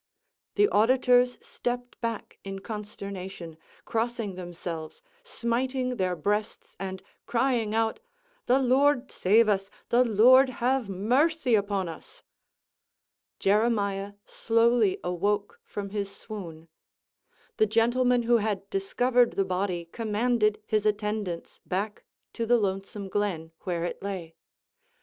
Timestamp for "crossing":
3.85-4.33